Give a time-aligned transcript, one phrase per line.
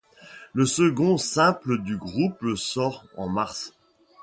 [0.53, 3.71] Le second simple du groupe sort en mars.